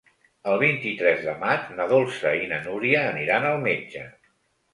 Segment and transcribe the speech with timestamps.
[0.51, 4.09] El vint-i-tres de maig na Dolça i na Núria aniran al metge.